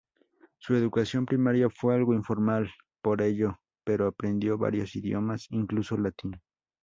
[0.57, 2.71] Su educación primaria fue algo informal
[3.03, 6.41] por ello, pero aprendió varios idiomas, incluso latín.